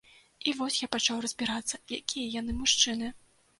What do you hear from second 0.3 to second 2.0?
І вось, я пачаў разбірацца,